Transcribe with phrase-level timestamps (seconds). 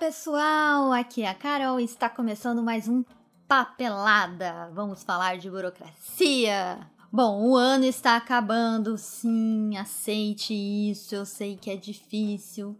[0.00, 3.04] pessoal, aqui é a Carol e está começando mais um
[3.46, 4.70] Papelada.
[4.72, 6.80] Vamos falar de burocracia.
[7.12, 12.74] Bom, o ano está acabando, sim, aceite isso, eu sei que é difícil.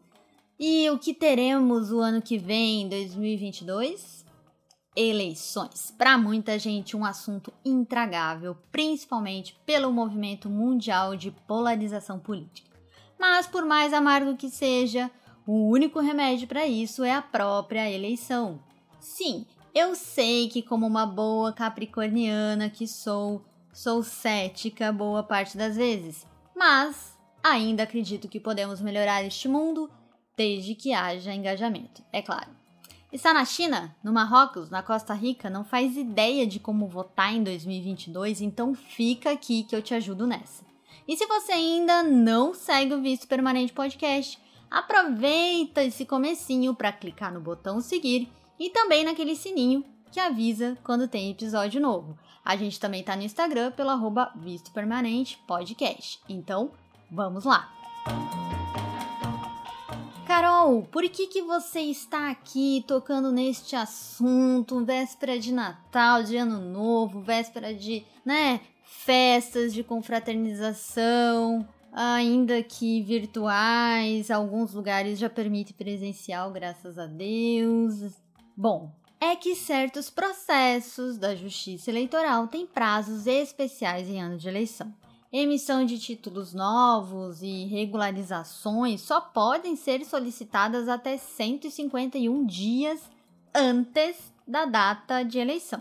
[0.58, 4.24] E o que teremos o ano que vem, 2022?
[4.96, 5.94] Eleições.
[5.98, 12.70] Para muita gente, um assunto intragável, principalmente pelo movimento mundial de polarização política.
[13.18, 15.10] Mas, por mais amargo que seja,
[15.52, 18.60] o único remédio para isso é a própria eleição.
[19.00, 25.74] Sim, eu sei que, como uma boa capricorniana que sou, sou cética boa parte das
[25.74, 26.24] vezes,
[26.54, 29.90] mas ainda acredito que podemos melhorar este mundo
[30.36, 32.50] desde que haja engajamento, é claro.
[33.12, 37.42] Está na China, no Marrocos, na Costa Rica, não faz ideia de como votar em
[37.42, 40.64] 2022, então fica aqui que eu te ajudo nessa.
[41.08, 44.38] E se você ainda não segue o Visto Permanente Podcast,
[44.70, 51.08] aproveita esse comecinho para clicar no botão seguir e também naquele sininho que avisa quando
[51.08, 52.16] tem episódio novo.
[52.44, 56.20] A gente também tá no Instagram pelo arroba Visto Permanente Podcast.
[56.28, 56.72] Então,
[57.10, 57.72] vamos lá!
[60.26, 66.60] Carol, por que, que você está aqui tocando neste assunto, véspera de Natal, de Ano
[66.60, 71.66] Novo, véspera de, né, festas de confraternização?
[71.92, 78.14] Ainda que virtuais, alguns lugares já permite presencial, graças a Deus.
[78.56, 84.92] Bom, é que certos processos da Justiça Eleitoral têm prazos especiais em ano de eleição.
[85.32, 93.08] Emissão de títulos novos e regularizações só podem ser solicitadas até 151 dias
[93.54, 95.80] antes da data de eleição.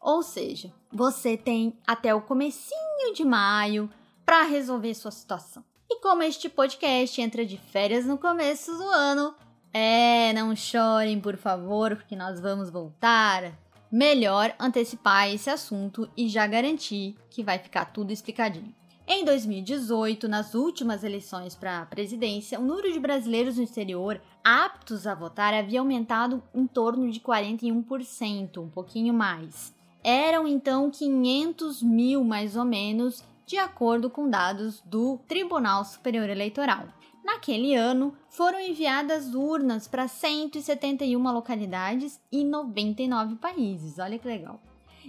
[0.00, 3.88] Ou seja, você tem até o comecinho de maio
[4.24, 5.64] para resolver sua situação.
[5.88, 9.34] E como este podcast entra de férias no começo do ano,
[9.72, 13.52] é, não chorem, por favor, porque nós vamos voltar.
[13.90, 18.74] Melhor antecipar esse assunto e já garantir que vai ficar tudo explicadinho.
[19.06, 25.06] Em 2018, nas últimas eleições para a presidência, o número de brasileiros no exterior aptos
[25.06, 29.74] a votar havia aumentado em torno de 41%, um pouquinho mais.
[30.02, 36.88] Eram então 500 mil, mais ou menos, de acordo com dados do Tribunal Superior Eleitoral.
[37.24, 43.98] Naquele ano, foram enviadas urnas para 171 localidades e 99 países.
[43.98, 44.60] Olha que legal.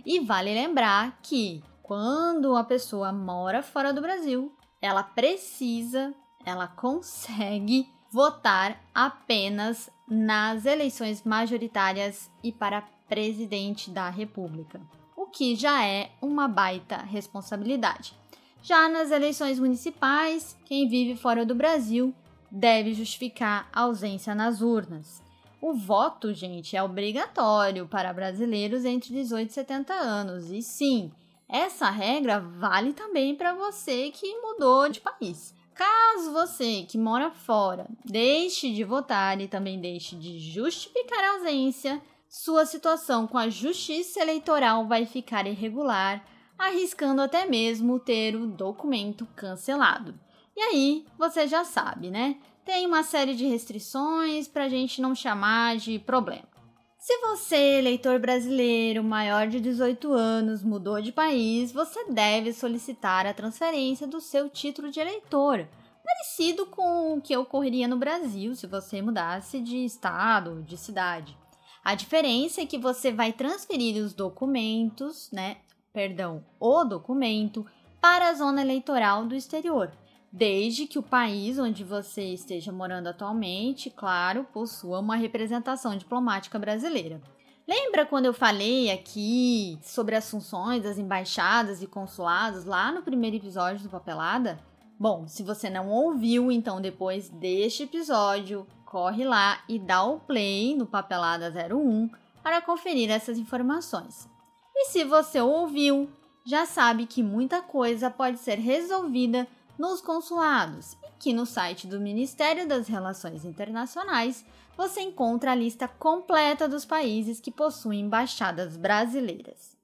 [0.06, 6.14] E vale lembrar que quando a pessoa mora fora do Brasil, ela precisa,
[6.46, 14.82] ela consegue votar apenas nas eleições majoritárias e para presidente da República,
[15.16, 18.18] o que já é uma baita responsabilidade.
[18.66, 22.12] Já nas eleições municipais, quem vive fora do Brasil
[22.50, 25.22] deve justificar a ausência nas urnas.
[25.62, 30.50] O voto, gente, é obrigatório para brasileiros entre 18 e 70 anos.
[30.50, 31.12] E sim,
[31.48, 35.54] essa regra vale também para você que mudou de país.
[35.76, 42.02] Caso você que mora fora deixe de votar e também deixe de justificar a ausência,
[42.28, 46.26] sua situação com a justiça eleitoral vai ficar irregular
[46.58, 50.14] arriscando até mesmo ter o documento cancelado.
[50.56, 52.38] E aí, você já sabe, né?
[52.66, 56.56] Tem uma série de restrições para a gente não chamar de problema.
[56.98, 63.34] Se você, eleitor brasileiro maior de 18 anos, mudou de país, você deve solicitar a
[63.34, 65.68] transferência do seu título de eleitor,
[66.04, 71.38] parecido com o que ocorreria no Brasil se você mudasse de estado, de cidade.
[71.84, 75.58] A diferença é que você vai transferir os documentos, né,
[75.96, 77.66] perdão, o documento
[78.02, 79.90] para a zona eleitoral do exterior,
[80.30, 87.22] desde que o país onde você esteja morando atualmente, claro, possua uma representação diplomática brasileira.
[87.66, 93.38] Lembra quando eu falei aqui sobre as funções das embaixadas e consulados lá no primeiro
[93.38, 94.60] episódio do Papelada?
[95.00, 100.76] Bom, se você não ouviu, então depois deste episódio, corre lá e dá o play
[100.76, 102.10] no Papelada 01
[102.44, 104.35] para conferir essas informações.
[104.76, 106.10] E se você ouviu,
[106.44, 109.48] já sabe que muita coisa pode ser resolvida
[109.80, 114.46] nos consulados e que no site do Ministério das Relações Internacionais
[114.76, 119.78] você encontra a lista completa dos países que possuem embaixadas brasileiras.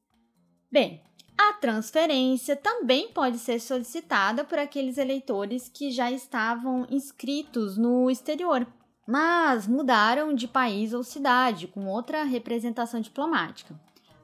[0.69, 1.01] Bem,
[1.37, 8.67] a transferência também pode ser solicitada por aqueles eleitores que já estavam inscritos no exterior,
[9.07, 13.73] mas mudaram de país ou cidade com outra representação diplomática.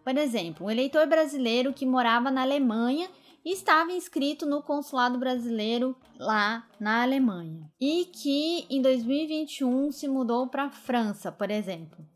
[0.07, 3.09] Por exemplo, um eleitor brasileiro que morava na Alemanha
[3.43, 10.63] estava inscrito no consulado brasileiro lá na Alemanha e que em 2021 se mudou para
[10.63, 12.07] a França, por exemplo.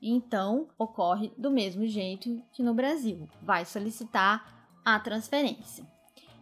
[0.00, 3.28] Então, ocorre do mesmo jeito que no Brasil.
[3.42, 5.84] Vai solicitar a transferência.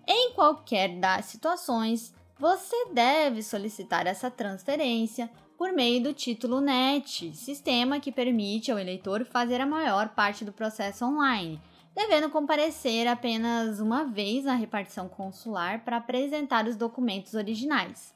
[0.06, 7.99] Em qualquer das situações, você deve solicitar essa transferência por meio do título NET, sistema
[7.99, 11.60] que permite ao eleitor fazer a maior parte do processo online,
[11.93, 18.14] devendo comparecer apenas uma vez na repartição consular para apresentar os documentos originais,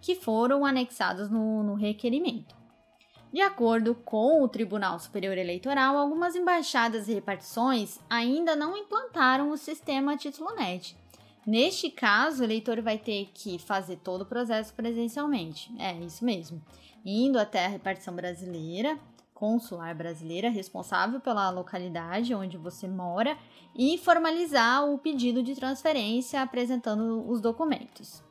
[0.00, 2.56] que foram anexados no, no requerimento.
[3.32, 9.56] De acordo com o Tribunal Superior Eleitoral, algumas embaixadas e repartições ainda não implantaram o
[9.56, 10.96] sistema Título Net.
[11.46, 15.72] Neste caso, o eleitor vai ter que fazer todo o processo presencialmente.
[15.78, 16.62] É isso mesmo.
[17.04, 18.98] Indo até a repartição brasileira,
[19.34, 23.38] consular brasileira, responsável pela localidade onde você mora,
[23.74, 28.22] e formalizar o pedido de transferência apresentando os documentos.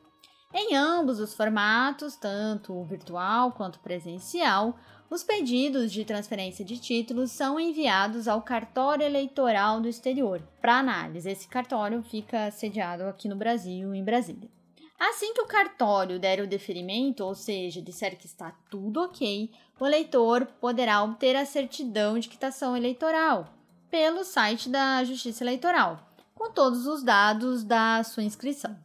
[0.52, 4.76] Em ambos os formatos, tanto virtual quanto presencial,
[5.08, 11.30] os pedidos de transferência de títulos são enviados ao cartório eleitoral do exterior para análise.
[11.30, 14.50] Esse cartório fica sediado aqui no Brasil, em Brasília.
[14.98, 19.86] Assim que o cartório der o deferimento, ou seja, disser que está tudo ok, o
[19.86, 23.48] eleitor poderá obter a certidão de quitação eleitoral
[23.90, 25.98] pelo site da Justiça Eleitoral,
[26.34, 28.76] com todos os dados da sua inscrição.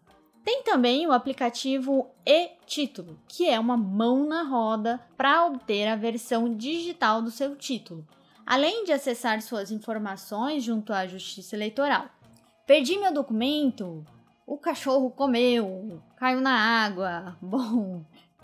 [0.45, 6.55] Tem também o aplicativo e-Título, que é uma mão na roda para obter a versão
[6.55, 8.07] digital do seu título,
[8.45, 12.05] além de acessar suas informações junto à Justiça Eleitoral.
[12.65, 14.05] Perdi meu documento?
[14.45, 17.35] o cachorro comeu, caiu na água.
[17.41, 18.03] Bom,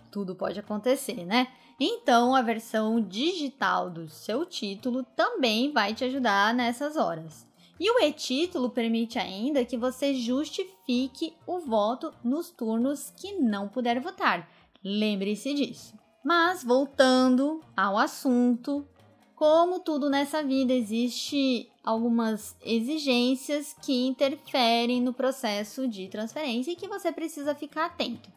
[0.10, 1.48] tudo pode acontecer, né?
[1.80, 7.48] Então, a versão digital do seu título também vai te ajudar nessas horas.
[7.82, 14.00] E o e-título permite ainda que você justifique o voto nos turnos que não puder
[14.00, 14.48] votar.
[14.84, 15.98] Lembre-se disso.
[16.24, 18.88] Mas voltando ao assunto,
[19.34, 26.88] como tudo nessa vida, existe algumas exigências que interferem no processo de transferência e que
[26.88, 28.30] você precisa ficar atento.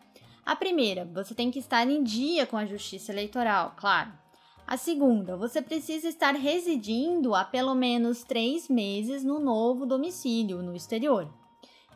[0.42, 4.23] A primeira, você tem que estar em dia com a Justiça Eleitoral, claro.
[4.66, 10.74] A segunda, você precisa estar residindo há pelo menos três meses no novo domicílio, no
[10.74, 11.28] exterior.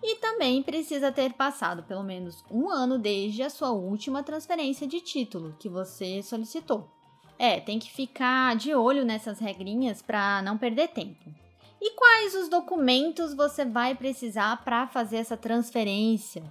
[0.02, 5.00] E também precisa ter passado pelo menos um ano desde a sua última transferência de
[5.00, 6.88] título que você solicitou.
[7.38, 11.24] É, tem que ficar de olho nessas regrinhas para não perder tempo.
[11.80, 16.42] E quais os documentos você vai precisar para fazer essa transferência?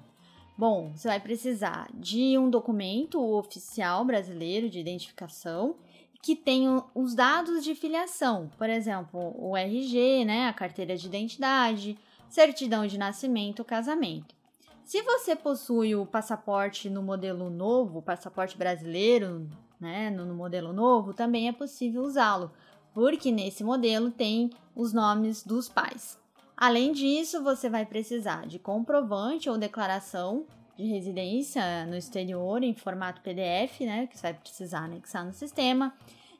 [0.57, 5.75] Bom, você vai precisar de um documento oficial brasileiro de identificação
[6.21, 11.97] que tenha os dados de filiação, por exemplo, o RG, né, a carteira de identidade,
[12.29, 14.35] certidão de nascimento, casamento.
[14.83, 19.49] Se você possui o passaporte no modelo novo, passaporte brasileiro,
[19.79, 22.51] né, no modelo novo, também é possível usá-lo,
[22.93, 26.17] porque nesse modelo tem os nomes dos pais.
[26.55, 30.45] Além disso, você vai precisar de comprovante ou declaração
[30.77, 35.93] de residência no exterior em formato PDF, né, que você vai precisar anexar no sistema,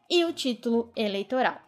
[0.09, 1.59] e o título eleitoral.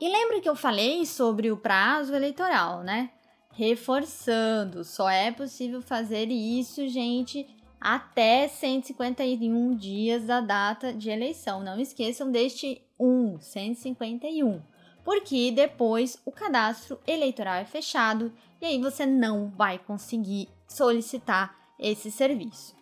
[0.00, 3.10] E lembra que eu falei sobre o prazo eleitoral, né?
[3.52, 7.46] Reforçando, só é possível fazer isso, gente,
[7.80, 11.62] até 151 dias da data de eleição.
[11.62, 14.60] Não esqueçam deste 1, 151,
[15.04, 22.10] porque depois o cadastro eleitoral é fechado e aí você não vai conseguir solicitar esse
[22.10, 22.74] serviço.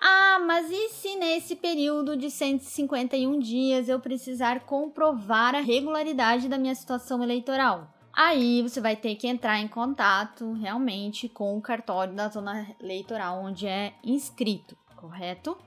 [0.00, 6.56] Ah, mas e se nesse período de 151 dias eu precisar comprovar a regularidade da
[6.56, 7.92] minha situação eleitoral?
[8.12, 13.42] Aí você vai ter que entrar em contato realmente com o cartório da zona eleitoral
[13.42, 15.58] onde é inscrito, correto?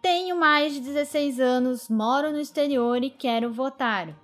[0.00, 4.14] Tenho mais de 16 anos, moro no exterior e quero votar.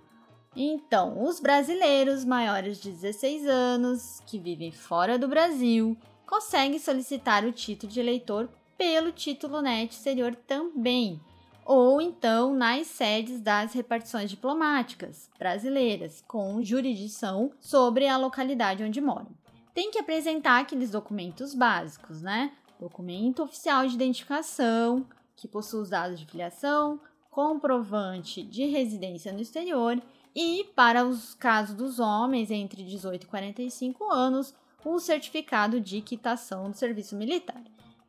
[0.57, 5.97] Então, os brasileiros maiores de 16 anos que vivem fora do Brasil
[6.35, 11.21] conseguem solicitar o título de eleitor pelo título NET exterior também
[11.65, 19.29] ou então nas sedes das repartições diplomáticas brasileiras, com jurisdição sobre a localidade onde moram.
[19.73, 22.53] Tem que apresentar aqueles documentos básicos, né?
[22.81, 26.99] Documento oficial de identificação, que possui os dados de filiação,
[27.31, 30.03] comprovante de residência no exterior
[30.35, 34.53] e, para os casos dos homens entre 18 e 45 anos,
[34.85, 37.63] o certificado de quitação do serviço militar.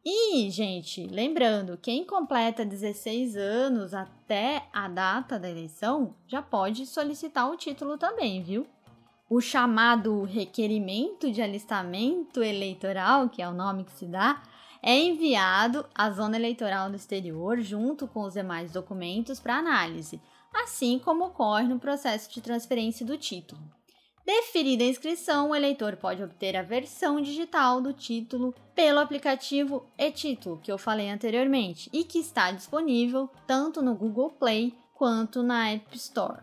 [0.03, 7.49] E, gente, lembrando, quem completa 16 anos até a data da eleição já pode solicitar
[7.49, 8.67] o título também, viu?
[9.29, 14.41] o chamado requerimento de alistamento eleitoral, que é o nome que se dá,
[14.81, 20.21] é enviado à zona eleitoral do exterior junto com os demais documentos para análise,
[20.53, 23.61] assim como ocorre no processo de transferência do título.
[24.25, 30.59] Deferida a inscrição, o eleitor pode obter a versão digital do título pelo aplicativo e-título
[30.63, 35.95] que eu falei anteriormente e que está disponível tanto no Google Play quanto na App
[35.95, 36.41] Store.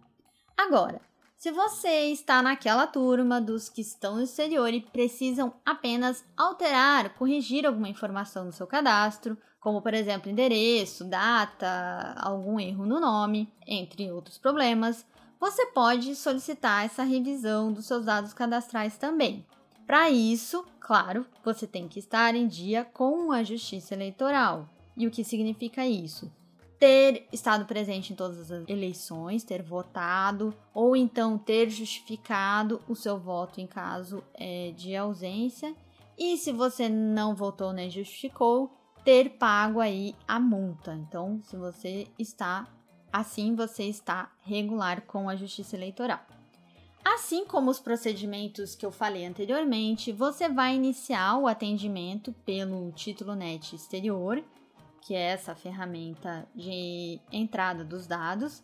[0.56, 1.02] Agora,
[1.38, 7.66] se você está naquela turma dos que estão no exterior e precisam apenas alterar, corrigir
[7.66, 14.12] alguma informação no seu cadastro, como por exemplo endereço, data, algum erro no nome, entre
[14.12, 15.06] outros problemas,
[15.40, 19.46] você pode solicitar essa revisão dos seus dados cadastrais também.
[19.86, 24.68] Para isso, claro, você tem que estar em dia com a Justiça Eleitoral.
[24.98, 26.30] E o que significa isso?
[26.80, 33.18] Ter estado presente em todas as eleições, ter votado, ou então ter justificado o seu
[33.18, 35.74] voto em caso é, de ausência.
[36.18, 38.72] E se você não votou nem justificou,
[39.08, 40.94] ter pago aí a multa.
[40.94, 42.68] Então, se você está
[43.10, 46.20] assim, você está regular com a Justiça Eleitoral.
[47.06, 53.34] Assim como os procedimentos que eu falei anteriormente, você vai iniciar o atendimento pelo título
[53.34, 54.44] NET exterior,
[55.02, 58.62] que é essa ferramenta de entrada dos dados,